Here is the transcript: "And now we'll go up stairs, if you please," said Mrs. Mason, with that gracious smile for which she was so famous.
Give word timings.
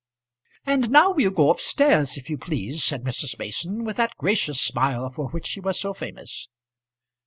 "And 0.65 0.89
now 0.89 1.11
we'll 1.11 1.29
go 1.29 1.51
up 1.51 1.59
stairs, 1.59 2.17
if 2.17 2.27
you 2.27 2.35
please," 2.35 2.83
said 2.83 3.03
Mrs. 3.03 3.37
Mason, 3.37 3.83
with 3.83 3.97
that 3.97 4.17
gracious 4.17 4.59
smile 4.59 5.11
for 5.11 5.29
which 5.29 5.45
she 5.45 5.59
was 5.59 5.79
so 5.79 5.93
famous. 5.93 6.49